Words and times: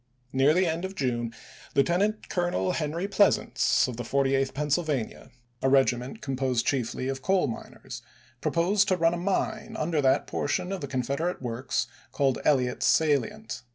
Near 0.33 0.55
the 0.55 0.65
end 0.65 0.83
of 0.83 0.95
June 0.95 1.31
Lieutenant 1.75 2.27
Colonel 2.27 2.71
Henry 2.71 3.07
Pleasants 3.07 3.87
of 3.87 3.97
the 3.97 4.03
Forty 4.03 4.33
eighth 4.33 4.55
Pennsylvania, 4.55 5.29
a 5.61 5.69
regiment 5.69 6.23
composed 6.23 6.65
chiefly 6.65 7.07
of 7.07 7.21
coal 7.21 7.45
miners, 7.45 8.01
proposed 8.41 8.87
to 8.87 8.97
run 8.97 9.13
a 9.13 9.17
mine 9.17 9.75
under 9.77 10.01
that 10.01 10.25
part 10.25 10.57
of 10.57 10.81
the 10.81 10.87
Confederate 10.87 11.39
works 11.43 11.85
called 12.11 12.39
Elliott's 12.43 12.87
salient. 12.87 13.61